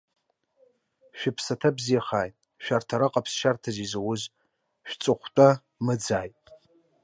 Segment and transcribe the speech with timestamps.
[1.19, 4.21] Шәыԥсаҭа бзиахааит, шәарҭ араҟа ԥсшьарҭас изауз,
[4.89, 5.49] шәҵыхәтәа
[5.85, 6.37] мыӡааит!